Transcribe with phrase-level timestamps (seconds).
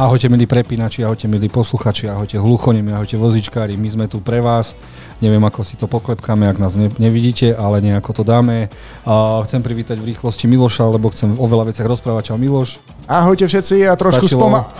[0.00, 4.72] Ahojte milí prepínači, ahojte milí posluchači, ahojte hluchonemi, ahojte vozičkári, my sme tu pre vás.
[5.20, 8.72] Neviem, ako si to poklepkáme, ak nás ne, nevidíte, ale nejako to dáme.
[9.04, 12.32] A chcem privítať v rýchlosti Miloša, lebo chcem o veľa veciach rozprávať.
[12.32, 12.80] Čau Miloš.
[13.04, 14.40] Ahojte všetci a trošku Stačilo.
[14.40, 14.72] spoma...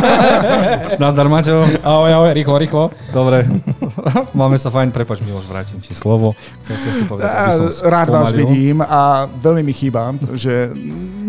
[1.04, 1.60] Nazdar Maťo.
[1.84, 2.84] Ahoj, ahoj, rýchlo, rýchlo.
[3.12, 3.44] Dobre,
[4.32, 6.32] máme sa fajn, prepač Miloš, vrátim ti slovo.
[6.64, 10.72] Chcel si asi povedať, aby som Rád vás vidím a veľmi mi chýba, že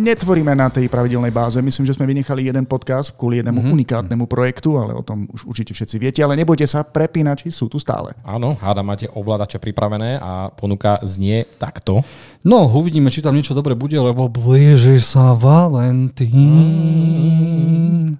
[0.01, 1.61] netvoríme na tej pravidelnej báze.
[1.61, 3.75] Myslím, že sme vynechali jeden podcast kvôli jednému mm-hmm.
[3.77, 6.19] unikátnemu projektu, ale o tom už určite všetci viete.
[6.25, 8.17] Ale nebojte sa, prepínači sú tu stále.
[8.25, 12.01] Áno, háda máte ovládače pripravené a ponuka znie takto.
[12.41, 16.31] No, uvidíme, či tam niečo dobre bude, lebo blíži sa Valentín.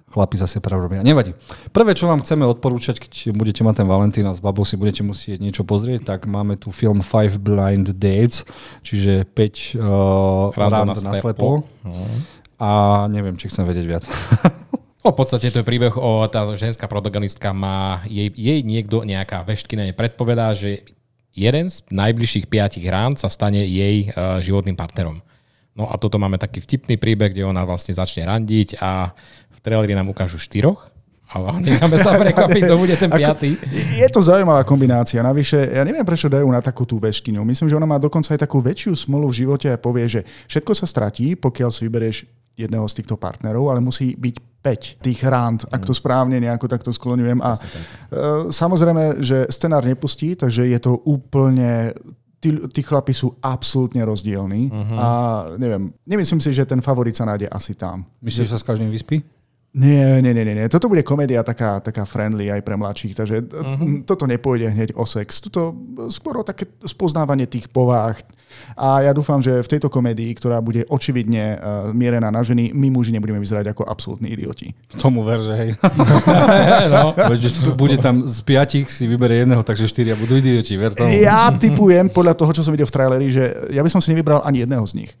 [0.06, 1.02] Chlapi zase pravdobia.
[1.02, 1.34] Nevadí.
[1.74, 5.02] Prvé, čo vám chceme odporúčať, keď budete mať ten Valentín a s babou si budete
[5.02, 8.46] musieť niečo pozrieť, tak máme tu film Five Blind Dates,
[8.86, 11.71] čiže 5 uh, Random rand na na
[12.62, 12.68] A
[13.10, 14.04] neviem, či chcem vedieť viac.
[15.02, 19.42] No, v podstate to je príbeh o tá ženská protagonistka má, jej, jej niekto, nejaká
[19.42, 20.86] veštkina predpovedá, že
[21.34, 25.18] jeden z najbližších piatich rán sa stane jej uh, životným partnerom.
[25.74, 29.10] No a toto máme taký vtipný príbeh, kde ona vlastne začne randiť a
[29.50, 30.92] v traileri nám ukážu štyroch
[31.40, 33.56] a necháme sa prekvapiť, kto bude ten piatý.
[33.96, 35.24] Je to zaujímavá kombinácia.
[35.24, 37.40] Navyše, ja neviem, prečo dajú na takú tú veškyňu.
[37.46, 40.72] Myslím, že ona má dokonca aj takú väčšiu smolu v živote a povie, že všetko
[40.76, 42.16] sa stratí, pokiaľ si vyberieš
[42.52, 46.92] jedného z týchto partnerov, ale musí byť 5 tých ránd, ak to správne nejako takto
[46.92, 47.40] skloňujem.
[47.42, 47.60] A e,
[48.52, 51.96] samozrejme, že scenár nepustí, takže je to úplne
[52.38, 54.98] tí, tí chlapi sú absolútne rozdielní uh-huh.
[54.98, 55.08] a
[55.56, 58.02] neviem, nemyslím si, že ten favorit sa nájde asi tam.
[58.22, 59.22] Myslíš, že sa s každým vyspí?
[59.72, 60.68] Nie, nie, nie, nie.
[60.68, 64.04] Toto bude komédia taká, taká friendly aj pre mladších, takže uh-huh.
[64.04, 65.40] toto nepôjde hneď o sex.
[65.40, 65.72] Toto
[66.12, 68.20] skôr o také spoznávanie tých povách.
[68.76, 72.92] A ja dúfam, že v tejto komédii, ktorá bude očividne uh, mierená na ženy, my
[72.92, 74.76] muži nebudeme vyzerať ako absolútni idioti.
[75.00, 75.70] Tomu ver, že hej.
[76.92, 77.16] no.
[77.72, 81.16] Bude tam z piatich si vyberie jedného, takže štyria budú idioti, ver tomu.
[81.16, 84.44] Ja typujem podľa toho, čo som videl v traileri, že ja by som si nevybral
[84.44, 85.16] ani jedného z nich.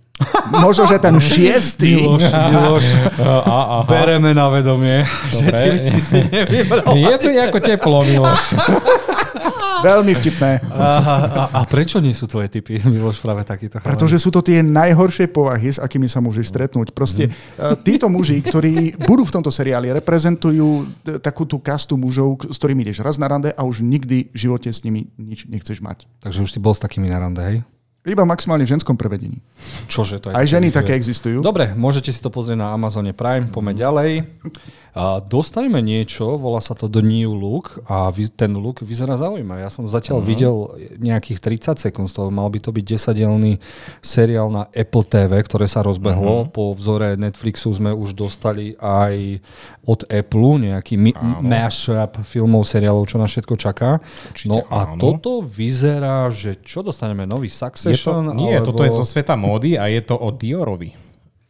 [0.48, 2.02] Možno, že ten šiestý.
[2.02, 2.84] Miloš, Miloš,
[3.20, 3.78] A, aha.
[3.84, 6.92] bereme na vedomie, že ty by si si nevybral.
[6.92, 8.42] Je tu nejako teplo, Miloš.
[9.82, 10.62] Veľmi vtipné.
[10.70, 13.82] Aha, a, a prečo nie sú tvoje typy, Miloš, práve takýto?
[13.82, 16.94] Pretože sú to tie najhoršie povahy, s akými sa môžeš stretnúť.
[16.94, 22.46] Proste uh, títo muži, ktorí budú v tomto seriáli, reprezentujú t- takú tú kastu mužov,
[22.46, 25.82] s ktorými ideš raz na rande a už nikdy v živote s nimi nič nechceš
[25.82, 26.06] mať.
[26.22, 27.58] Takže už si bol s takými na rande, hej?
[28.02, 29.38] Iba maximálne v ženskom prevedení.
[29.86, 30.34] Čože to je?
[30.34, 30.78] Aj ženy existuje?
[30.82, 31.38] také existujú.
[31.38, 34.10] Dobre, môžete si to pozrieť na Amazone Prime, poďme ďalej.
[34.92, 39.64] A dostaneme niečo, volá sa to The New Look a ten look vyzerá zaujímavé.
[39.64, 40.28] Ja som zatiaľ uh-huh.
[40.28, 40.54] videl
[41.00, 41.40] nejakých
[41.80, 43.56] 30 sekúnd z toho, mal by to byť 10-dielný
[44.04, 46.44] seriál na Apple TV, ktoré sa rozbehlo.
[46.44, 46.52] Uh-huh.
[46.52, 49.40] Po vzore Netflixu sme už dostali aj
[49.88, 53.96] od Apple nejaký mi- mashup filmov, seriálov, čo nás všetko čaká.
[54.28, 55.00] Určite no a áno.
[55.00, 57.24] toto vyzerá, že čo dostaneme?
[57.24, 57.48] Nový
[57.92, 58.66] Je to, nie, alebo...
[58.72, 60.92] toto je zo sveta módy a je to o Diorovi.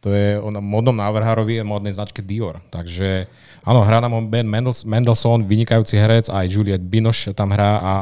[0.03, 2.59] To je o modnom návrhárovi a modnej značke Dior.
[2.67, 3.31] Takže
[3.63, 7.93] áno, hrá nám Ben Mendels, Mendelssohn, vynikajúci herec, aj Juliette Binoche tam hrá a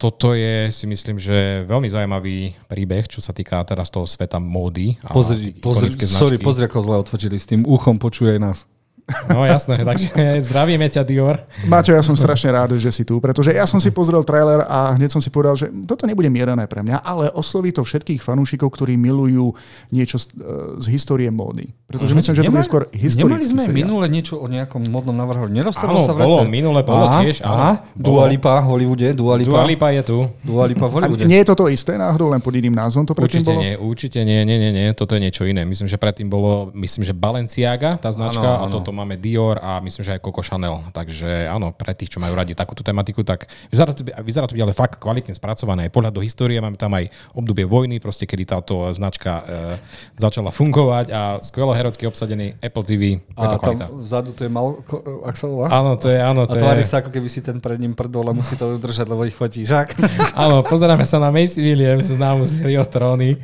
[0.00, 4.96] toto je, si myslím, že veľmi zaujímavý príbeh, čo sa týka teraz toho sveta módy.
[5.04, 6.44] A Pozri, pozri, ikonické sorry, značky.
[6.48, 8.64] pozri, ako zle odfotili s tým uchom, počuje nás.
[9.28, 10.08] No jasné, takže
[10.42, 11.36] zdravíme ťa Dior.
[11.64, 14.94] Maťo, ja som strašne rád, že si tu, pretože ja som si pozrel trailer a
[14.94, 18.70] hneď som si povedal, že toto nebude mierené pre mňa, ale osloví to všetkých fanúšikov,
[18.70, 19.52] ktorí milujú
[19.88, 20.42] niečo z, e,
[20.78, 21.70] z histórie módy.
[21.86, 23.78] Pretože myslím, že to bude skôr Nemali historický sme seriál.
[23.82, 25.50] minule niečo o nejakom modnom návrhu.
[25.50, 26.50] Nerozprával Áno, sa bolo, vrece?
[26.50, 27.36] minule bolo Aha, tiež.
[27.42, 28.22] Aha, Bolo.
[28.22, 29.50] Dua Lipa v Hollywoode, Dua Lipa.
[29.50, 30.18] Dua Lipa je tu.
[30.42, 31.24] Dua Lipa v A Hollywoode.
[31.26, 33.60] nie je toto isté náhodou, len pod iným názvom to predtým Určite bolo?
[33.60, 35.62] nie, určite nie, nie, nie, nie, toto je niečo iné.
[35.62, 38.70] Myslím, že predtým bolo, myslím, že Balenciaga, tá značka, áno.
[38.70, 40.76] a toto máme Dior a myslím, že aj Coco Chanel.
[40.92, 44.62] Takže áno, pre tých, čo majú radi takúto tematiku, tak vyzerá to, vyzerá to byť
[44.62, 45.88] ale fakt kvalitne spracované.
[45.88, 49.42] Aj pohľad do histórie, máme tam aj obdobie vojny, proste kedy táto značka e,
[50.20, 54.50] začala fungovať a skvelo herocky obsadený Apple TV, je a to tam vzadu to je
[54.50, 55.72] mal ko- Axelová?
[55.72, 57.96] Áno, to je, áno, A to tvári je, sa, ako keby si ten pred ním
[57.96, 59.96] prdol a musí to udržať, lebo ich fotí žák.
[60.44, 63.38] áno, pozeráme sa na Macy Williams, známu z Hry o tróny.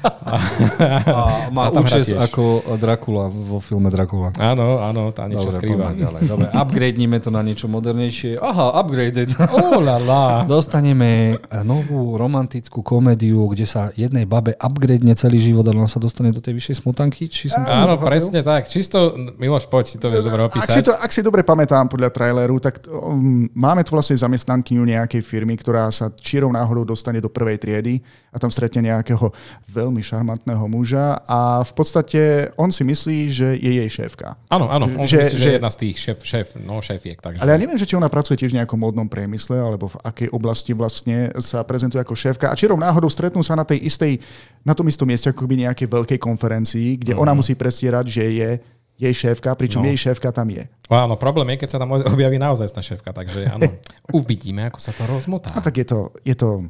[0.00, 2.18] A má A účes tiež.
[2.18, 2.42] ako
[2.76, 4.32] Dracula vo filme Dracula.
[4.36, 5.92] Áno, áno, tá niečo Dobre, skrýva.
[5.92, 6.20] ďalej.
[6.24, 8.38] Dobre, upgradeníme to na niečo modernejšie.
[8.38, 9.34] Aha, upgraded.
[9.50, 10.24] Oh la la.
[10.48, 16.30] Dostaneme novú romantickú komédiu, kde sa jednej babe upgradne celý život a ona sa dostane
[16.30, 17.26] do tej vyššej smutanky.
[17.26, 18.70] Či som to Áno, presne tak.
[18.70, 20.84] Čisto, Miloš, poď, si to vieš dobre Ak si, opísať.
[20.86, 25.58] to, ak si dobre pamätám podľa traileru, tak um, máme tu vlastne zamestnankyňu nejakej firmy,
[25.58, 27.98] ktorá sa čierou náhodou dostane do prvej triedy
[28.30, 29.32] a tam stretne nejakého
[29.66, 34.38] veľmi veľmi šarmantného muža a v podstate on si myslí, že je jej šéfka.
[34.46, 37.18] Áno, áno, on že, myslí, že, že je jedna z tých šéf, šéf, no, šéfiek.
[37.18, 37.42] Takže...
[37.42, 40.28] Ale ja neviem, že či ona pracuje tiež v nejakom modnom priemysle, alebo v akej
[40.30, 42.46] oblasti vlastne sa prezentuje ako šéfka.
[42.46, 44.22] A či rom náhodou stretnú sa na tej istej,
[44.62, 47.20] na tom istom mieste, ako by nejakej veľkej konferencii, kde mm.
[47.20, 48.50] ona musí prestierať, že je
[49.00, 49.88] jej šéfka, pričom no.
[49.88, 50.68] jej šéfka tam je.
[50.92, 53.80] Áno, problém je, keď sa tam objaví naozaj šéfka, takže áno,
[54.20, 55.56] uvidíme, ako sa to rozmotá.
[55.56, 56.68] A tak je to, je to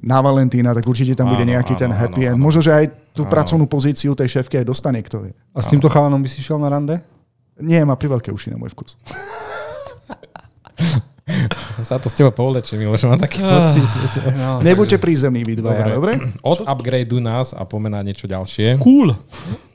[0.00, 2.40] na Valentína, tak určite tam áno, bude nejaký áno, ten happy áno, end.
[2.40, 3.32] Možno, že aj tú áno.
[3.36, 5.36] pracovnú pozíciu tej šéfky aj dostane, kto vie.
[5.52, 7.04] A s týmto chalanom by si šiel na rande?
[7.60, 8.96] Nie, má pri veľké uši na môj vkus.
[11.86, 13.86] sa to s teba povlečie, Miloš, mám taký pocit.
[14.34, 16.18] No, Nebuďte prízemní vy dva, dobre?
[16.42, 18.80] Od upgradeu nás a pomená niečo ďalšie.
[18.80, 19.14] Cool.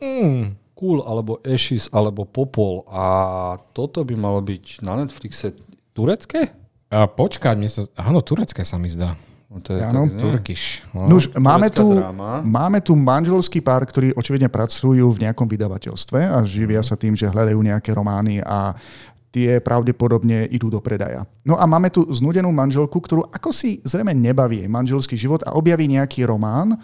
[0.04, 0.61] Mm.
[0.82, 2.82] Cool, alebo Ashes, alebo Popol.
[2.90, 5.54] A toto by malo byť na Netflixe
[5.94, 6.50] turecké?
[6.90, 7.86] A počkať, mne sa...
[8.02, 9.14] Áno, turecké sa mi zdá.
[9.52, 10.08] No to je ano.
[10.08, 10.82] Turkish.
[10.96, 12.02] No, Nuž, máme, tu,
[12.48, 16.88] máme tu manželský pár, ktorí očividne pracujú v nejakom vydavateľstve a živia mhm.
[16.88, 18.74] sa tým, že hľadajú nejaké romány a
[19.32, 21.24] tie pravdepodobne idú do predaja.
[21.48, 25.56] No a máme tu znudenú manželku, ktorú ako si zrejme nebaví jej manželský život a
[25.56, 26.76] objaví nejaký román,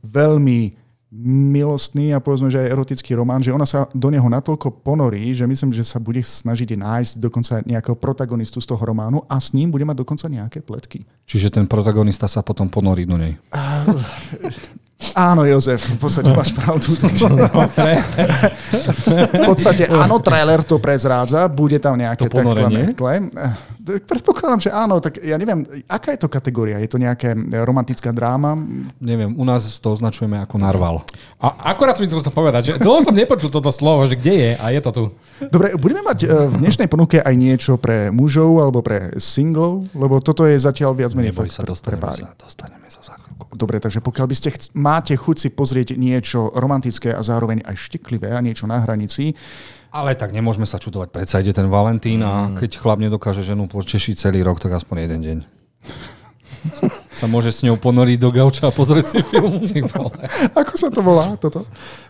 [0.00, 0.80] veľmi
[1.10, 5.42] milostný a povedzme, že aj erotický román, že ona sa do neho natoľko ponorí, že
[5.42, 9.74] myslím, že sa bude snažiť nájsť dokonca nejakého protagonistu z toho románu a s ním
[9.74, 11.02] bude mať dokonca nejaké pletky.
[11.26, 13.34] Čiže ten protagonista sa potom ponorí do nej.
[15.16, 16.92] Áno, Jozef, v podstate máš pravdu.
[16.94, 17.26] Takže...
[19.34, 22.94] v podstate áno, trailer to prezrádza, bude tam nejaké to ponorenie.
[23.98, 26.78] Predpokladám, že áno, tak ja neviem, aká je to kategória?
[26.78, 27.34] Je to nejaká
[27.66, 28.54] romantická dráma?
[29.02, 31.02] Neviem, u nás to označujeme ako narval.
[31.42, 34.66] A akorát som chcel povedať, že dlho som nepočul toto slovo, že kde je a
[34.70, 35.04] je to tu.
[35.50, 40.20] Dobre, budeme mať e, v dnešnej ponuke aj niečo pre mužov alebo pre singlov, lebo
[40.20, 43.14] toto je zatiaľ viac menej Neboj sa, dostaneme sa, dostaneme sa za
[43.50, 47.76] Dobre, takže pokiaľ by ste chc- máte chuť si pozrieť niečo romantické a zároveň aj
[47.76, 49.34] štiklivé a niečo na hranici,
[49.90, 51.10] ale tak nemôžeme sa čudovať.
[51.10, 52.62] Predsa ide ten Valentín a mm.
[52.62, 55.38] keď chlap nedokáže ženu potešiť celý rok, tak aspoň jeden deň.
[57.20, 59.60] sa môže s ňou ponoriť do gauča a pozrieť si film.
[60.60, 61.66] Ako sa to volá toto?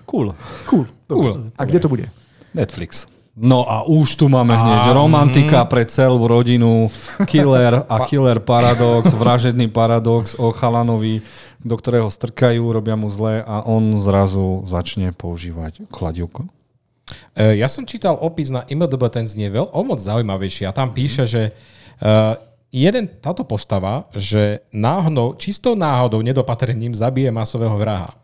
[0.06, 0.36] Cool.
[0.68, 0.86] Cool.
[1.08, 1.50] cool.
[1.56, 2.06] A kde to bude?
[2.54, 3.06] Netflix.
[3.40, 6.90] No a už tu máme hneď romantika pre celú rodinu,
[7.30, 11.22] killer a killer paradox, vražedný paradox o chalanovi,
[11.62, 16.50] do ktorého strkajú, robia mu zle a on zrazu začne používať kladivko.
[17.34, 20.94] E, ja som čítal opis na IMDB, ten znie veľ, o moc zaujímavejší a tam
[20.94, 22.38] píše, že uh,
[22.70, 28.14] jeden, táto postava, že náhodou, čistou náhodou, nedopatrením zabije masového vraha.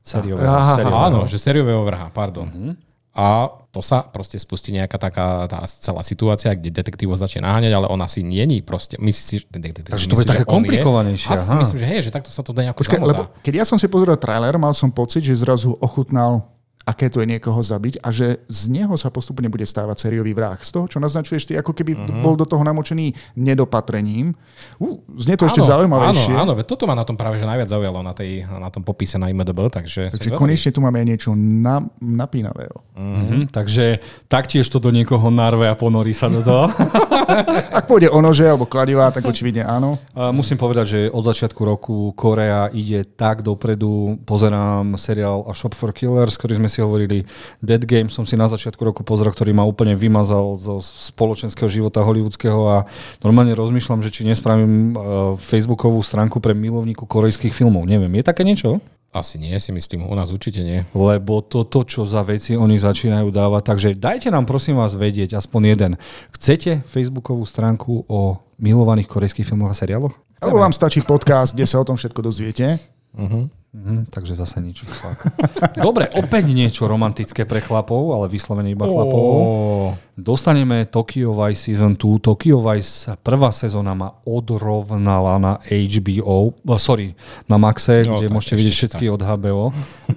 [0.00, 0.48] Seriového.
[0.48, 0.96] seriového.
[0.96, 2.48] Áno, že seriového vraha, pardon.
[2.48, 2.72] Uh-huh.
[3.12, 7.72] A to sa proste spustí nejaká taká tá celá situácia, kde detektív ho začne naháňať,
[7.74, 8.96] ale on asi není proste.
[8.96, 9.92] Myslí si, detektív...
[9.92, 11.28] Takže to je také komplikovanejšie.
[11.36, 13.76] Si myslím, že hej, že takto sa to dá nejako Počkej, lebo keď ja som
[13.76, 16.48] si pozrel trailer, mal som pocit, že zrazu ochutnal
[16.88, 20.56] aké to je niekoho zabiť a že z neho sa postupne bude stávať sériový vrah.
[20.56, 22.24] Z toho, čo naznačuješ ty, ako keby uh-huh.
[22.24, 24.32] bol do toho namočený nedopatrením.
[24.80, 26.32] Uh, znie to áno, ešte zaujímavejšie.
[26.32, 29.20] Áno, áno, toto ma na tom práve že najviac zaujalo, na, tej, na tom popise
[29.20, 29.68] na IMDB.
[29.68, 32.80] Takže, takže konečne tu máme niečo na, napínavého.
[32.96, 33.44] Uh-huh.
[33.52, 36.72] Takže taktiež to do niekoho narve a ponorí sa do toho.
[37.78, 40.00] Ak pôjde o nože alebo kladivá, tak očividne áno.
[40.16, 44.18] A musím povedať, že od začiatku roku Korea ide tak dopredu.
[44.24, 47.26] Pozerám seriál A Shop for Killers, ktorý sme si hovorili.
[47.58, 52.06] Dead Game som si na začiatku roku pozrel, ktorý ma úplne vymazal zo spoločenského života
[52.06, 52.76] hollywoodského a
[53.20, 57.90] normálne rozmýšľam, že či nespravím uh, facebookovú stránku pre milovníku korejských filmov.
[57.90, 58.78] Neviem, je také niečo?
[59.10, 60.06] Asi nie, si myslím.
[60.06, 60.86] U nás určite nie.
[60.94, 63.62] Lebo toto, čo za veci oni začínajú dávať.
[63.66, 65.92] Takže dajte nám prosím vás vedieť aspoň jeden.
[66.30, 70.14] Chcete facebookovú stránku o milovaných korejských filmoch a seriáloch?
[70.38, 72.78] Alebo vám stačí podcast, kde sa o tom všetko dozviete.
[73.10, 73.50] Uh-huh.
[73.70, 74.82] Mm, takže zase nič.
[75.86, 79.22] Dobre, opäť niečo romantické pre chlapov, ale vyslovene iba chlapov.
[79.22, 79.94] Oh.
[80.18, 82.18] Dostaneme Tokyo Vice Season 2.
[82.18, 87.14] Tokyo Vice prvá sezóna ma odrovnala na HBO, oh, sorry,
[87.46, 89.14] na Maxe, no, kde môžete vidieť všetky tak.
[89.14, 89.64] od HBO.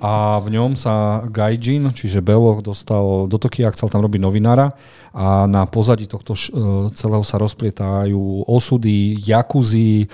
[0.01, 4.74] A v ňom sa Gaijin, čiže Belo, dostal do Tokia, chcel tam robiť novinára
[5.13, 6.41] a na pozadí tohto e,
[6.98, 10.10] celého sa rozplietajú osudy, jakuzy,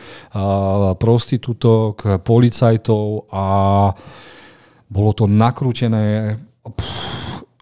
[1.00, 3.46] prostitútok, policajtov a
[4.90, 7.20] bolo to nakrútené pff,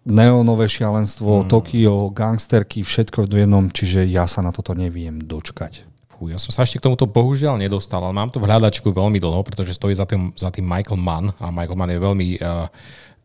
[0.07, 1.49] neonové šialenstvo, hmm.
[1.51, 5.83] Tokio, gangsterky, všetko v jednom, čiže ja sa na toto neviem dočkať.
[6.07, 9.19] Fú, ja som sa ešte k tomuto bohužiaľ nedostal, ale mám to v hľadačku veľmi
[9.19, 12.71] dlho, pretože stojí za tým, za tým Michael Mann a Michael Mann je veľmi uh,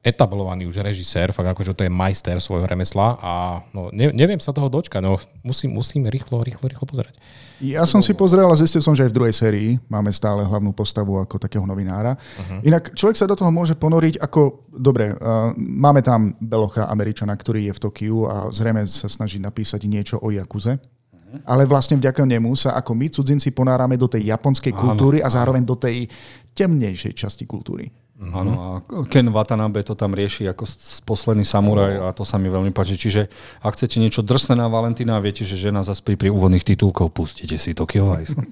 [0.02, 3.32] etablovaný už režisér, fakt akože to je majster svojho remesla a
[3.70, 7.14] no, ne, neviem sa toho dočkať, no musím, musím rýchlo, rýchlo, rýchlo pozerať.
[7.62, 10.75] Ja som si pozrel a zistil som, že aj v druhej sérii máme stále hlavnú
[10.75, 12.19] postavu ako takého novinára.
[12.19, 12.59] Uh-huh.
[12.66, 17.71] Inak človek sa do toho môže ponoriť ako, dobre, uh, máme tam Belocha, Američana, ktorý
[17.71, 20.83] je v Tokiu a zrejme sa snaží napísať niečo o Jakuze.
[21.49, 25.64] Ale vlastne vďaka nemu sa ako my cudzinci ponárame do tej japonskej kultúry a zároveň
[25.64, 26.04] do tej
[26.52, 27.88] temnejšej časti kultúry.
[28.23, 28.38] Mm-hmm.
[28.38, 28.69] Áno, a
[29.11, 30.62] Ken Watanabe to tam rieši ako
[31.02, 32.95] posledný samuraj a to sa mi veľmi páči.
[32.95, 33.26] Čiže
[33.67, 37.75] ak chcete niečo drsné na Valentína, viete, že žena zaspí pri úvodných titulkov, pustite si
[37.75, 38.38] Tokyo Vice.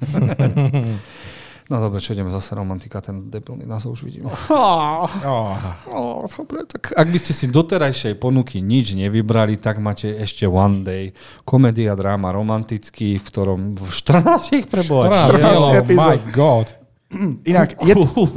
[1.71, 4.27] No dobre, čo ideme zase romantika, ten debilný názov už vidím.
[4.27, 5.07] Oh,
[5.87, 10.83] oh, dobre, tak ak by ste si doterajšej ponuky nič nevybrali, tak máte ešte One
[10.83, 11.15] Day,
[11.47, 15.15] komédia, dráma, romantický, v ktorom v 14 preboha.
[15.15, 16.11] 14, 14 epizód.
[16.11, 16.80] My God.
[17.51, 17.95] Inak, je,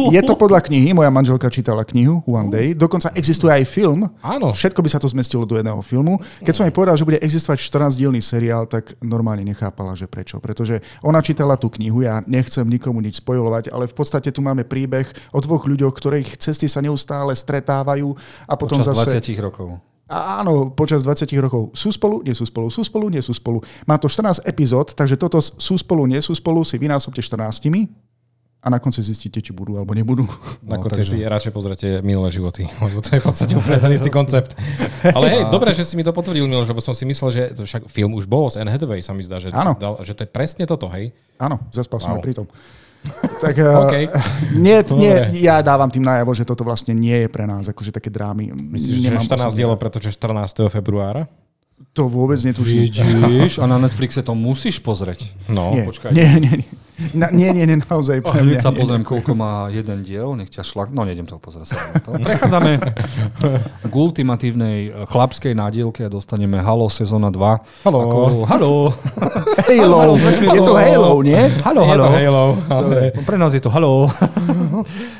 [0.09, 4.49] je to podľa knihy, moja manželka čítala knihu One Day, dokonca existuje aj film, Áno.
[4.49, 6.17] všetko by sa to zmestilo do jedného filmu.
[6.41, 10.41] Keď som jej povedal, že bude existovať 14-dielný seriál, tak normálne nechápala, že prečo.
[10.41, 14.65] Pretože ona čítala tú knihu, ja nechcem nikomu nič spojovať, ale v podstate tu máme
[14.65, 18.17] príbeh o dvoch ľuďoch, ktorých cesty sa neustále stretávajú
[18.49, 19.21] a potom Počas zase...
[19.21, 19.93] 20 rokov.
[20.13, 23.63] Áno, počas 20 rokov sú spolu, nie sú spolu, sú spolu, nie sú spolu.
[23.87, 27.71] Má to 14 epizód, takže toto sú spolu, nie sú spolu si vynásobte 14
[28.63, 30.23] a na konci zistíte, či budú alebo nebudú.
[30.63, 31.19] Na no, konci takže...
[31.19, 34.55] si radšej pozrite minulé životy, lebo to je v podstate úplne ten istý koncept.
[35.17, 37.67] Ale hej, dobré, že si mi to potvrdil, Miloš, lebo som si myslel, že to
[37.67, 40.29] však film už bol z Anne Hathaway, sa mi zdá, že, dal, že to je
[40.31, 41.11] presne toto, hej?
[41.35, 42.03] Áno, zaspal wow.
[42.07, 42.47] som aj pri tom.
[43.43, 44.07] tak okay.
[44.55, 48.07] nie, nie, ja dávam tým najavo, že toto vlastne nie je pre nás akože také
[48.07, 48.55] drámy.
[48.55, 50.71] Myslíš, Nemám že 14 dielo, pretože 14.
[50.71, 51.27] februára?
[51.91, 52.87] To vôbec netuším.
[52.87, 55.27] Vidíš, a na Netflixe to musíš pozrieť.
[55.51, 56.15] No, nie, počkaj.
[56.15, 56.69] Nie, nie, nie.
[57.13, 58.21] Na, nie, nie, nie, naozaj.
[58.21, 60.93] Oh, hneď sa pozriem, koľko má jeden diel, nech ťa šlak...
[60.93, 61.73] No, nejdem to pozrieť.
[61.73, 62.13] Sa to.
[62.21, 62.77] Prechádzame
[63.89, 67.89] k ultimatívnej eh, chlapskej nádielke a dostaneme Halo sezóna 2.
[67.89, 67.99] Halo.
[68.05, 68.73] Ako, halo.
[69.65, 70.13] Halo.
[70.21, 71.41] Je to Halo, nie?
[71.65, 72.05] Halo, halo.
[72.05, 72.45] Je to Halo.
[72.69, 72.97] Ale...
[73.25, 74.13] Pre nás je to Halo.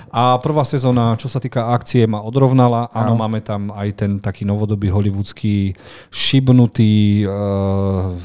[0.10, 2.89] A prvá sezóna, čo sa týka akcie, ma odrovnala.
[2.89, 5.77] Áno, máme tam aj ten taký novodobý hollywoodský
[6.10, 8.17] šibnutý, uh,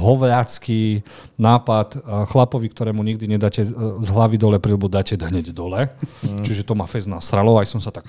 [0.00, 1.04] hovľacký
[1.36, 5.92] nápad uh, chlapovi, ktorému nikdy nedáte z hlavy dole prilbu, dáte hneď dole.
[6.24, 6.44] Mm.
[6.44, 8.08] Čiže to ma fez nasralo, aj som sa tak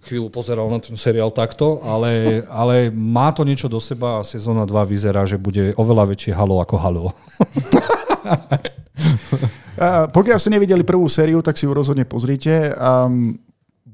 [0.00, 4.64] chvíľu pozeral na ten seriál takto, ale, ale má to niečo do seba a sezóna
[4.64, 7.12] 2 vyzerá, že bude oveľa väčšie halo ako halo.
[10.12, 12.76] pokiaľ ste nevideli prvú sériu, tak si ju rozhodne pozrite.
[12.76, 13.40] Um,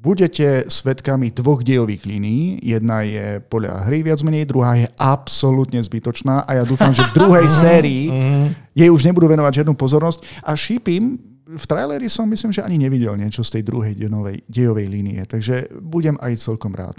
[0.06, 2.62] budete svetkami dvoch dejových línií.
[2.62, 7.14] Jedna je podľa hry viac menej, druhá je absolútne zbytočná a ja dúfam, že v
[7.14, 8.10] druhej sérii
[8.74, 10.46] jej už nebudú venovať žiadnu pozornosť.
[10.46, 14.86] A šípim, v traileri som myslím, že ani nevidel niečo z tej druhej dejovej, dejovej
[14.90, 16.98] línie, takže budem aj celkom rád.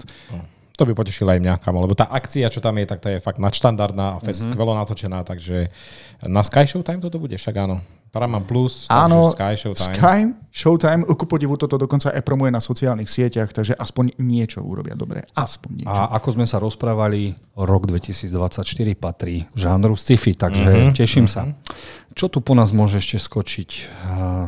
[0.78, 3.18] To by potešilo aj mňa, kamo, lebo tá akcia, čo tam je, tak tá je
[3.18, 4.54] fakt nadštandardná a mm-hmm.
[4.54, 5.74] skvelo natočená, takže
[6.22, 7.82] na Sky Showtime toto bude, však áno.
[8.14, 9.94] Paramount Plus, áno, Sky Showtime.
[9.98, 10.18] Sky
[10.54, 15.26] Showtime, ku podivu toto dokonca aj promuje na sociálnych sieťach, takže aspoň niečo urobia dobre.
[15.34, 15.90] Aspoň niečo.
[15.90, 18.62] A ako sme sa rozprávali, rok 2024
[18.94, 20.94] patrí žánru sci-fi, takže mm-hmm.
[20.94, 21.58] teším mm-hmm.
[21.58, 22.14] sa.
[22.14, 23.70] Čo tu po nás môže ešte skočiť?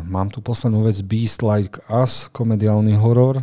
[0.06, 3.42] Mám tu poslednú vec, Beast Like Us, komediálny horor.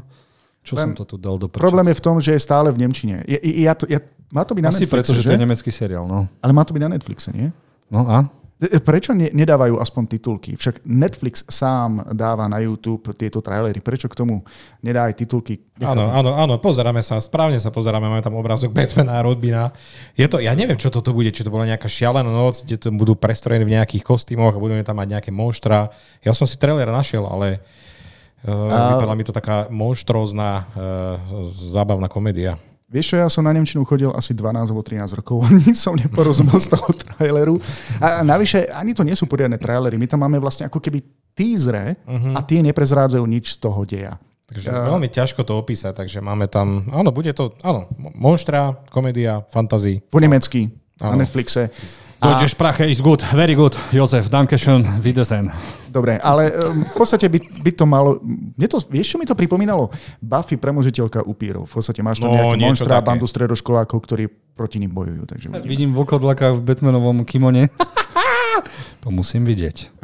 [0.67, 2.83] Čo Len, som to tu dal do Problém je v tom, že je stále v
[2.83, 3.23] Nemčine.
[3.23, 5.43] Ja, ja to, ja, má to byť na Asi Netflixe, preto, že, že to je
[5.47, 6.27] nemecký seriál, no.
[6.43, 7.47] Ale má to byť na Netflixe, nie?
[7.87, 8.27] No a?
[8.57, 10.59] E, prečo ne, nedávajú aspoň titulky?
[10.59, 13.79] Však Netflix sám dáva na YouTube tieto trailery.
[13.79, 14.41] Prečo k tomu
[14.83, 15.61] nedá aj titulky?
[15.79, 19.71] Áno, áno, áno, pozeráme sa, správne sa pozeráme, máme tam obrázok Batmana a Rodbina.
[20.17, 22.89] Je to, ja neviem, čo toto bude, či to bola nejaká šialená noc, kde to
[22.91, 25.93] budú prestrojení v nejakých kostýmoch a budeme tam mať nejaké monštra.
[26.25, 27.61] Ja som si trailer našiel, ale
[28.45, 31.17] Uh, vypadala mi to taká monštrózna, uh,
[31.49, 32.61] zábavná komédia.
[32.87, 36.55] Vieš čo, ja som na Nemčinu chodil asi 12 alebo 13 rokov, nič som neporozumel
[36.61, 37.55] z toho traileru.
[37.99, 41.03] A navyše, ani to nie sú poriadne trailery, my tam máme vlastne ako keby
[41.35, 42.33] teasere uh-huh.
[42.33, 44.15] a tie neprezrádzajú nič z toho deja.
[44.47, 49.43] Takže uh, veľmi ťažko to opísať, takže máme tam, áno, bude to, áno, monštra, komédia,
[49.51, 49.99] fantasy.
[50.07, 50.71] Po nemecky,
[51.03, 51.19] áno.
[51.19, 51.67] na Netflixe.
[52.17, 53.77] Deutsche Sprache is good, very good.
[53.91, 55.51] Jozef, Dankeschön, Wiedersehen.
[55.97, 58.21] Dobre, ale v podstate by, by to malo...
[58.21, 59.89] Mne to, vieš, čo mi to pripomínalo?
[60.21, 61.65] Buffy, premožiteľka upírov.
[61.65, 65.25] V podstate máš tam no, nejaké monstra, bandu stredoškolákov, ktorí proti nim bojujú.
[65.25, 67.73] Takže Vidím vlkodlaka v Batmanovom kimone.
[69.03, 69.96] to musím vidieť.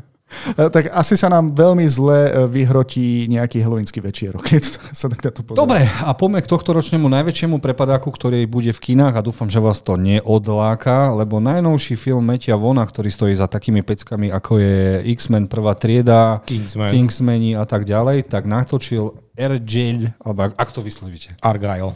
[0.58, 5.24] Eh, tak asi sa nám veľmi zle eh, vyhrotí nejaký helovínsky večierok, keď sa tak
[5.24, 5.60] to pozrie.
[5.60, 9.64] Dobre, a poďme k tohto ročnému najväčšiemu prepadáku, ktorý bude v kinách a dúfam, že
[9.64, 14.78] vás to neodláka, lebo najnovší film Metia Vona, ktorý stojí za takými peckami, ako je
[15.16, 16.92] X-Men prvá trieda, Kingsman.
[16.92, 21.34] Kingsmeni a tak ďalej, tak natočil Argyle, alebo ak, to vyslovíte.
[21.42, 21.94] Argyle.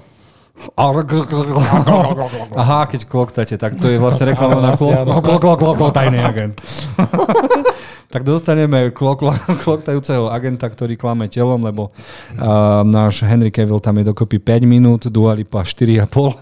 [2.58, 6.18] Aha, keď kloktáte, tak to je vlastne reklama na klok, klok, klok, klok, klok, tajný
[6.18, 6.58] agent.
[8.18, 9.30] Tak dostaneme klok,
[9.64, 15.06] kloktajúceho agenta, ktorý klame telom, lebo uh, náš Henry Cavill tam je dokopy 5 minút,
[15.14, 16.34] Dua Lipa 4,5.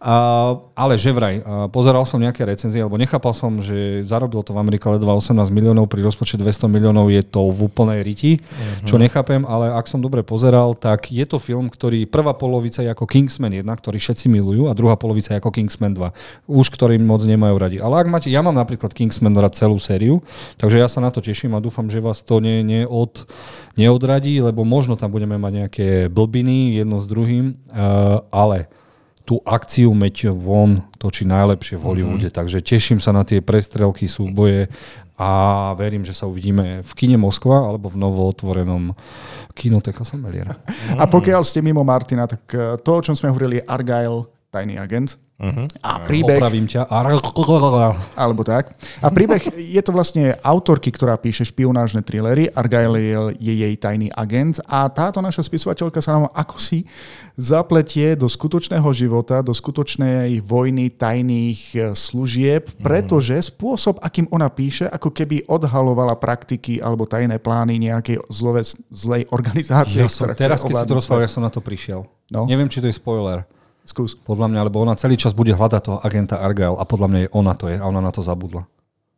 [0.00, 1.40] Ale že vraj,
[1.72, 5.88] pozeral som nejaké recenzie, alebo nechápal som, že zarobil to v Amerike ledva 18 miliónov,
[5.88, 8.84] pri rozpočte 200 miliónov je to v úplnej riti, uh-huh.
[8.84, 12.92] čo nechápem, ale ak som dobre pozeral, tak je to film, ktorý prvá polovica je
[12.92, 16.12] ako Kingsman 1, ktorý všetci milujú, a druhá polovica je ako Kingsman 2,
[16.44, 17.76] už ktorým moc nemajú radi.
[17.80, 20.20] Ale ak máte, ja mám napríklad Kingsman rád celú sériu,
[20.60, 23.24] takže ja sa na to teším a dúfam, že vás to ne, neod,
[23.80, 28.68] neodradí, lebo možno tam budeme mať nejaké blbiny jedno s druhým, uh, ale
[29.26, 32.38] tú akciu meť von točí najlepšie v Hollywoode, mm-hmm.
[32.38, 34.70] takže teším sa na tie prestrelky, súboje
[35.18, 38.94] a verím, že sa uvidíme v kine Moskva alebo v novootvorenom
[39.56, 40.60] kinoteka Sameliera.
[41.02, 45.18] A pokiaľ ste mimo Martina, tak eh, to, o čom sme hovorili, Argyle, tajný agent.
[45.36, 45.68] Uh-huh.
[45.84, 46.40] A príbeh...
[46.40, 46.88] Opravím ťa.
[48.16, 48.72] Alebo tak.
[49.04, 52.48] A príbeh je to vlastne autorky, ktorá píše špionážne thrillery.
[52.56, 56.88] Argyle je jej tajný agent a táto naša spisovateľka sa nám ako si
[57.36, 62.80] zapletie do skutočného života, do skutočnej vojny tajných e, služieb, mhm.
[62.80, 69.28] pretože spôsob, akým ona píše, ako keby odhalovala praktiky alebo tajné plány nejakej zlové, zlej
[69.28, 70.00] organizácie.
[70.00, 72.08] Ja som, teraz, keď si to rozprával, ja som na to prišiel.
[72.32, 72.48] No?
[72.48, 73.44] Neviem, či to je spoiler.
[73.86, 74.18] Skús.
[74.18, 77.28] Podľa mňa, lebo ona celý čas bude hľadať toho agenta Argyle a podľa mňa je
[77.30, 78.66] ona to je a ona na to zabudla.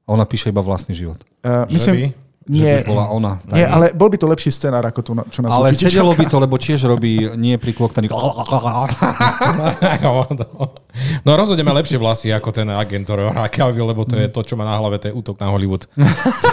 [0.04, 1.25] A ona píše iba vlastný život.
[1.40, 2.12] Uh, myslím,
[2.48, 3.32] nie, že by bola ona.
[3.52, 6.40] Nie, ale bol by to lepší scenár, ako to, čo nás Ale sedelo by to,
[6.40, 8.08] lebo tiež robí nie pri kloktaní.
[11.26, 13.09] no rozhodne má lepšie vlasy ako ten agent,
[13.49, 15.88] Cavill, lebo to je to, čo má na hlave, to je útok na Hollywood.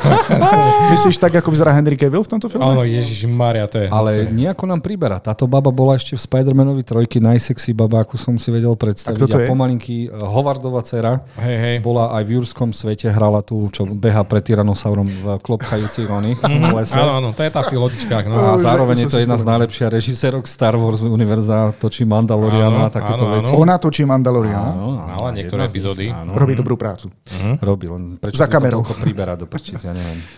[0.95, 2.65] Myslíš tak, ako vyzerá Henry Cavill v tomto filme?
[2.65, 3.87] Áno, Ježiš Maria, to je.
[3.91, 4.45] Ale to je.
[4.45, 5.19] nejako nám priberá.
[5.19, 9.19] Táto baba bola ešte v Spider-Manovi trojky najsexy baba, ako som si vedel predstaviť.
[9.31, 11.75] A, a pomalinky eh, Hovardova dcera hej, hej.
[11.81, 16.39] bola aj v Jurskom svete, hrala tu, čo beha pred tyranosaurom v klopkajúcich oných
[16.77, 16.95] lese.
[16.97, 18.07] Áno, áno, to je tá v tých.
[18.29, 18.55] No.
[18.55, 23.25] A zároveň je to jedna z najlepších režisérok Star Wars univerza, točí Mandaloriana a takéto
[23.29, 23.51] veci.
[23.55, 24.34] Ona točí Mandaloriana.
[24.43, 26.11] Áno, ale niektoré epizódy.
[26.11, 27.07] Robí dobrú prácu.
[27.07, 27.55] Uh-huh.
[27.63, 28.83] Robí, len prečo Za kamerou.
[28.83, 30.19] to priberá do prčic, ja neviem.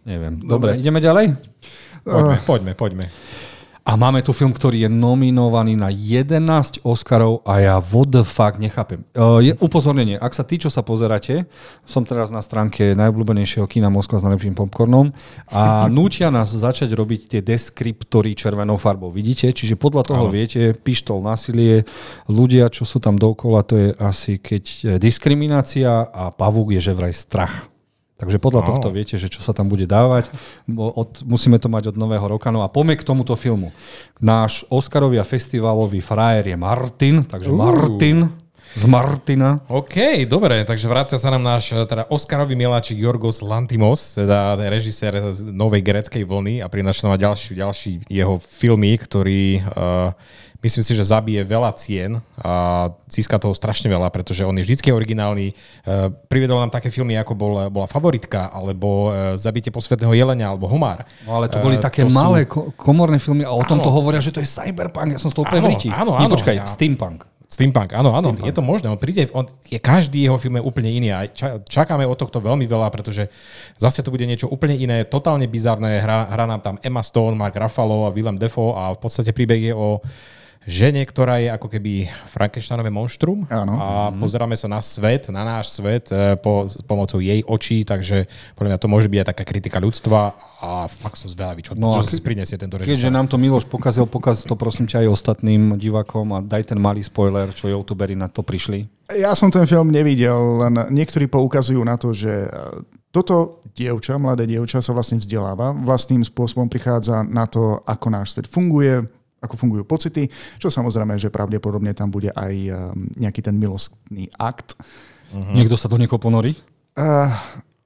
[0.00, 0.40] Neviem.
[0.40, 1.36] Dobre, Dobre ideme ďalej?
[2.08, 3.04] Poďme, poďme, poďme.
[3.90, 8.54] A máme tu film, ktorý je nominovaný na 11 Oscarov a ja what the fuck
[8.62, 9.02] nechápem.
[9.18, 11.50] Uh, je upozornenie, ak sa tí, čo sa pozeráte,
[11.82, 15.10] som teraz na stránke najobľúbenejšieho kina Moskva s najlepším popcornom
[15.50, 19.10] a nútia nás začať robiť tie deskriptory červenou farbou.
[19.10, 19.50] Vidíte?
[19.50, 20.34] Čiže podľa toho Áno.
[20.38, 21.82] viete, pištol, násilie,
[22.30, 26.94] ľudia, čo sú tam dokola, to je asi keď e, diskriminácia a pavúk je že
[26.94, 27.69] vraj strach.
[28.20, 28.66] Takže podľa oh.
[28.68, 30.28] tohto viete, že čo sa tam bude dávať.
[30.68, 32.52] Od, musíme to mať od nového roka.
[32.52, 33.72] No a poďme k tomuto filmu.
[34.20, 37.56] Náš Oscarový a festivalový frajer je Martin, takže uh.
[37.56, 38.28] Martin
[38.76, 39.58] z Martina.
[39.66, 45.50] OK, dobre, takže vrácia sa nám náš teda Oscarový miláčik Jorgos Lantimos, teda režisér z
[45.50, 50.14] novej greckej vlny a prinaša nám ďalší, ďalší jeho filmy, ktorý uh,
[50.60, 54.92] myslím si, že zabije veľa cien a získa toho strašne veľa, pretože on je vždycky
[54.92, 55.52] originálny.
[55.52, 55.54] E,
[56.28, 61.08] privedol nám také filmy, ako bol, bola Favoritka, alebo e, Zabite posvetného jelenia, alebo Homár.
[61.24, 62.72] No ale to boli e, také to malé sú...
[62.76, 65.16] komorné filmy a o tom to hovoria, že to je cyberpunk.
[65.16, 66.20] Ja som z toho úplne Áno, áno.
[66.20, 66.68] Nie, počkaj, ja.
[66.68, 67.24] steampunk.
[67.50, 68.46] Steampunk, áno, áno, Steampunk.
[68.46, 68.86] je to možné.
[68.86, 71.26] On príde, on, je, každý jeho film je úplne iný a
[71.66, 73.26] čakáme od tohto veľmi veľa, pretože
[73.74, 75.98] zase to bude niečo úplne iné, totálne bizarné.
[75.98, 79.66] Hra, hra nám tam Emma Stone, Mark Ruffalo a Willem Dafoe a v podstate príbeh
[79.66, 79.98] je o
[80.68, 83.80] žene, ktorá je ako keby Frankensteinové monštrum Áno.
[83.80, 84.20] a mm-hmm.
[84.20, 88.76] pozeráme sa na svet, na náš svet e, po, s pomocou jej očí, takže podľa
[88.76, 92.04] mňa to môže byť aj taká kritika ľudstva a fakt som zvedavý, čo, no, čo
[92.04, 92.92] si prinesie tento režisér.
[92.92, 96.78] Keďže nám to Miloš pokazil, pokaz to prosím ťa aj ostatným divákom a daj ten
[96.78, 98.84] malý spoiler, čo youtuberi na to prišli.
[99.16, 102.48] Ja som ten film nevidel, len niektorí poukazujú na to, že e,
[103.08, 108.44] toto dievča, mladé dievča sa vlastne vzdeláva, vlastným spôsobom prichádza na to, ako náš svet
[108.44, 109.08] funguje,
[109.40, 110.28] ako fungujú pocity,
[110.60, 114.76] čo samozrejme, že pravdepodobne tam bude aj um, nejaký ten milostný akt.
[115.32, 115.56] Uh-huh.
[115.56, 116.54] Niekto sa do niekoho ponorí?
[116.92, 117.32] Uh,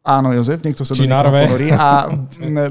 [0.02, 2.10] áno, Jozef, niekto sa Či do ponorí a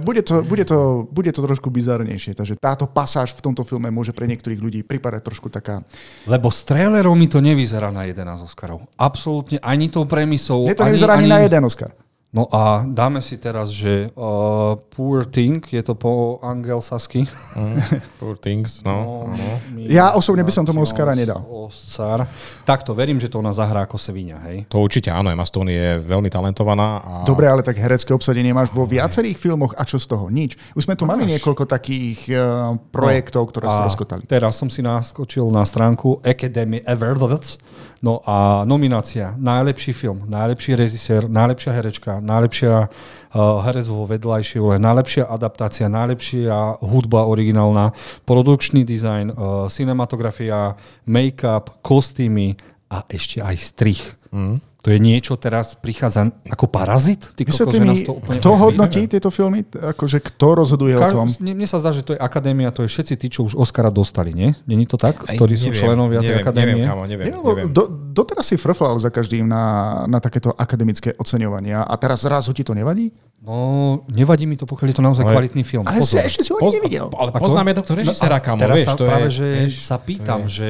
[0.03, 4.11] bude to, bude, to, bude to trošku bizarnejšie, takže táto pasáž v tomto filme môže
[4.11, 5.79] pre niektorých ľudí pripadať trošku taká...
[6.27, 8.83] Lebo s trailerom mi to nevyzerá na 11 Oscarov.
[8.99, 10.67] Absolútne ani tou premisou.
[10.67, 11.95] Mne to ani, nevyzerá ani, ani na jeden Oscar.
[12.33, 17.29] No a dáme si teraz, že uh, Poor Thing, je to po angelsasky.
[17.53, 17.77] Mm,
[18.17, 19.29] poor things, no.
[19.29, 19.49] no.
[19.77, 21.45] Ja osobne by som tomu Oscara nedal.
[21.45, 22.25] Oscar.
[22.65, 24.65] Takto, verím, že to ona zahrá ako Sevinia, hej?
[24.73, 27.05] To určite áno, Emma Stone je veľmi talentovaná.
[27.05, 27.11] A...
[27.21, 30.33] Dobre, ale tak herecké obsadenie máš vo viacerých filmoch a čo z toho?
[30.33, 30.57] Nič.
[30.73, 34.25] Už sme tu mali niekoľko takých uh, projektov, ktoré sa A rozkotali.
[34.25, 37.61] Teraz som si naskočil na stránku Academy Awards.
[38.03, 44.75] No a nominácia, najlepší film, najlepší režisér, najlepšia herečka, najlepšia uh, herec vo vedľajšej úlohe,
[44.75, 47.95] najlepšia adaptácia, najlepšia hudba originálna,
[48.27, 49.35] produkčný dizajn, uh,
[49.71, 50.75] cinematografia,
[51.07, 52.59] make-up, kostýmy
[52.91, 54.03] a ešte aj strich.
[54.35, 54.72] Mm.
[54.83, 57.23] To je niečo, teraz prichádza ako parazit?
[57.39, 58.61] Ty kokos, že mi, nás to úplne kto ožví?
[58.67, 59.63] hodnotí tieto filmy?
[59.63, 61.31] Akože kto rozhoduje o Ka- tom?
[61.39, 64.35] Mne, sa zdá, že to je akadémia, to je všetci tí, čo už Oscara dostali,
[64.35, 64.51] nie?
[64.67, 65.23] Není to tak?
[65.23, 66.83] Aj, Ktorí sú neviem, členovia tej neviem, akadémie?
[66.83, 67.67] Neviem, neviem, neviem.
[67.71, 69.63] do, doteraz si frflal za každým na,
[70.03, 73.15] na takéto akademické oceňovania a teraz zrazu ti to nevadí?
[73.39, 75.87] No, nevadí mi to, pokiaľ je to naozaj Ale- kvalitný film.
[75.87, 77.07] Ale si, ešte si ho ani nevidel.
[77.15, 77.39] Ale Ako?
[77.39, 79.35] poznáme tohto režisera, No kamo, teraz vieš, sa to práve, je...
[79.35, 80.69] že vieš, sa pýtam, to je- že...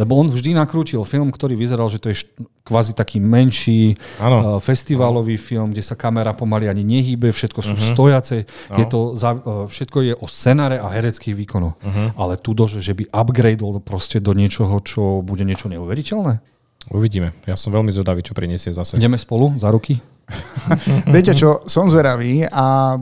[0.00, 2.26] Lebo on vždy nakrútil film, ktorý vyzeral, že to je
[2.66, 4.36] kvázi taký menší uh, Áno.
[4.58, 7.92] festivalový film, kde sa kamera pomaly ani nehýbe, všetko sú uh-huh.
[7.94, 11.76] stojace, je to za, uh, všetko je o scenáre a hereckých výkonoch.
[11.78, 12.08] Uh-huh.
[12.18, 16.40] Ale tu že, že by upgradeol proste do niečoho, čo bude niečo neuveriteľné.
[16.92, 17.32] Uvidíme.
[17.48, 19.00] Ja som veľmi zvedavý, čo prinesie zase.
[19.00, 20.00] Ideme spolu za ruky?
[21.14, 22.96] Viete čo, som zvedavý a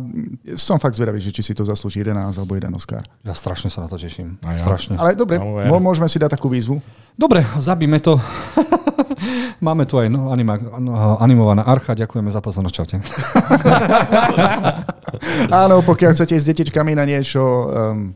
[0.58, 3.06] som fakt zvedavý, že či si to zaslúži 11 alebo 1 Oscar.
[3.22, 4.38] Ja strašne sa na to teším.
[4.42, 4.62] A ja.
[4.66, 4.98] Strašne.
[4.98, 6.82] Ale dobre, mo- môžeme si dať takú výzvu.
[7.14, 8.18] Dobre, zabíme to.
[9.66, 11.94] Máme tu aj no, anima, no, animovaná archa.
[11.94, 12.74] Ďakujeme za pozornosť.
[12.74, 12.96] Čaute.
[15.64, 17.68] Áno, pokiaľ chcete ísť s detičkami na niečo um,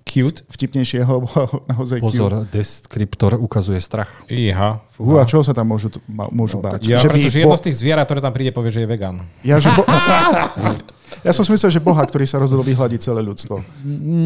[0.03, 0.43] Cute.
[0.49, 1.31] vtipnejšieho, alebo
[1.71, 2.07] naozaj cute.
[2.07, 4.11] Pozor, deskriptor ukazuje strach.
[4.27, 4.83] Iha.
[4.97, 6.83] Hú, a čoho sa tam môžu, môžu báť?
[6.85, 9.23] Ja, Že pretože bo- jedno z tých zvierat, ktoré tam príde, povie, že je vegan.
[9.45, 9.85] ja, že bo-
[11.27, 13.59] ja som si myslel, že Boha, ktorý sa rozhodol vyhľadiť celé ľudstvo.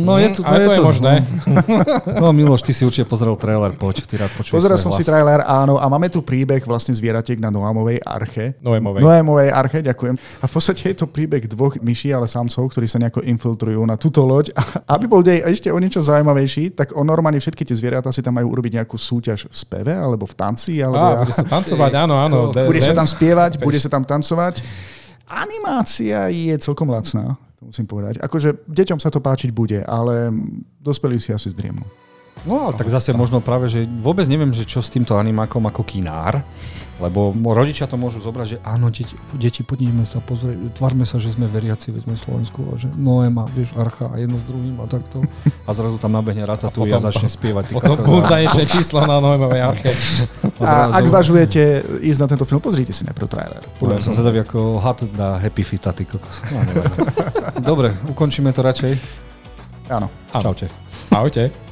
[0.04, 1.12] No, je to, ale to je možné.
[2.20, 5.08] No, Miloš, ty si určite pozrel trailer, poď, ty rád počuješ Pozeral som si hlas.
[5.08, 8.60] trailer, áno, a máme tu príbeh vlastne zvieratiek na Noamovej arche.
[8.60, 9.00] Noémovej.
[9.00, 10.14] Noémovej arche, ďakujem.
[10.20, 13.96] A v podstate je to príbeh dvoch myší, ale samcov, ktorí sa nejako infiltrujú na
[13.96, 14.52] túto loď.
[14.52, 18.20] A aby bol dej ešte o niečo zaujímavejší, tak on normálne všetky tie zvieratá si
[18.20, 21.20] tam majú urobiť nejakú súťaž v speve, alebo v tanci, alebo Á, ja...
[21.24, 22.36] bude sa tancovať, áno, áno.
[22.52, 24.60] De- bude sa tam spievať, bude sa tam tancovať.
[25.31, 28.19] Animácia je celkom lacná, to musím povedať.
[28.19, 30.35] Akože deťom sa to páčiť bude, ale
[30.83, 31.87] dospelí si asi zdriemnú.
[32.40, 35.85] No, ale tak zase možno práve, že vôbec neviem, že čo s týmto animákom ako
[35.85, 36.40] kinár,
[36.96, 41.16] lebo mo- rodičia to môžu zobrať, že áno, deti, deti podívame sa, pozrieť, tvárme sa,
[41.16, 44.72] že sme veriaci, veď sme Slovensku, a že Noema, vieš, Archa a jedno s druhým
[44.74, 45.20] a takto.
[45.64, 47.64] A zrazu tam nabehne Ratatouille a, potom- začne spievať.
[47.72, 49.92] Potom ešte číslo na Noémovej arche.
[50.61, 51.61] A ak zvažujete
[52.00, 53.62] ísť na tento film, pozrite si najprv trailer.
[53.68, 56.40] Ja som zvedavý ako had na Happy Fita, ty kokos.
[56.48, 56.61] No.
[57.70, 58.92] Dobre, ukončíme to radšej.
[59.88, 60.09] Áno.
[60.33, 60.42] Áno.
[60.42, 60.68] Čaute.
[61.11, 61.69] Ahojte.